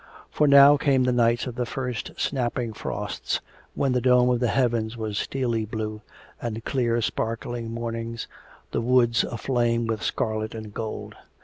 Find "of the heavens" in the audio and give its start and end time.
4.31-4.97